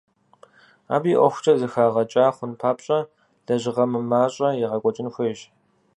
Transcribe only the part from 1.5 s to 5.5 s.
зэхэгъэкӏа хъун папщӏэ лэжьыгъэ мымащӏэ егъэкӏуэкӏын хуейщ.